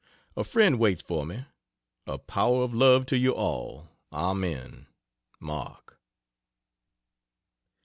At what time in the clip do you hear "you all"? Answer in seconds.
3.19-3.89